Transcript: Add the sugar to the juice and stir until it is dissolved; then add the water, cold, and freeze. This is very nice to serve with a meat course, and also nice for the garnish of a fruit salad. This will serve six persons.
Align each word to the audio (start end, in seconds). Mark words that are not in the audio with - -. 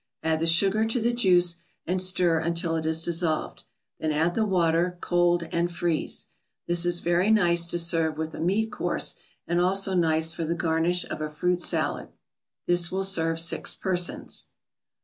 Add 0.23 0.39
the 0.39 0.47
sugar 0.47 0.83
to 0.83 0.99
the 0.99 1.13
juice 1.13 1.57
and 1.85 2.01
stir 2.01 2.39
until 2.39 2.75
it 2.75 2.87
is 2.87 3.03
dissolved; 3.03 3.65
then 3.99 4.11
add 4.11 4.33
the 4.33 4.47
water, 4.47 4.97
cold, 4.99 5.47
and 5.51 5.71
freeze. 5.71 6.25
This 6.65 6.87
is 6.87 7.01
very 7.01 7.29
nice 7.29 7.67
to 7.67 7.77
serve 7.77 8.17
with 8.17 8.33
a 8.33 8.39
meat 8.39 8.71
course, 8.71 9.17
and 9.47 9.61
also 9.61 9.93
nice 9.93 10.33
for 10.33 10.43
the 10.43 10.55
garnish 10.55 11.07
of 11.07 11.21
a 11.21 11.29
fruit 11.29 11.61
salad. 11.61 12.09
This 12.65 12.91
will 12.91 13.03
serve 13.03 13.39
six 13.39 13.75
persons. 13.75 14.47